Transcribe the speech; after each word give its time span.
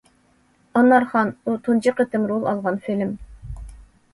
«ئانارخان» 0.79 1.29
ئۇ 1.45 1.53
تۇنجى 1.67 1.93
قېتىم 2.01 2.25
رول 2.33 2.49
ئالغان 2.53 2.81
فىلىم. 2.87 3.13